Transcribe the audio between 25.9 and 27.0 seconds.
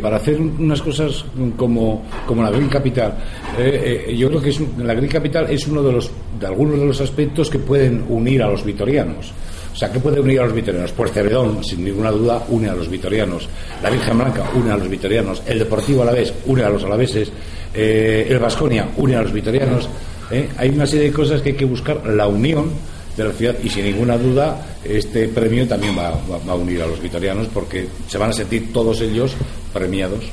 va, va a unir a los